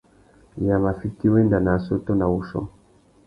Yê 0.61 0.69
a 0.75 0.77
mà 0.83 0.91
fiti 0.99 1.27
wenda 1.33 1.57
nà 1.65 1.71
assôtô 1.77 2.11
nà 2.15 2.25
wuchiô? 2.31 2.61